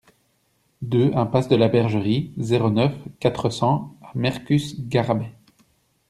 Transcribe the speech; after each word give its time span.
deux 0.81 1.13
impasse 1.13 1.47
de 1.47 1.55
la 1.55 1.67
Bergerie, 1.67 2.31
zéro 2.37 2.71
neuf, 2.71 2.91
quatre 3.19 3.51
cents 3.51 3.95
à 4.01 4.09
Mercus-Garrabet 4.15 5.31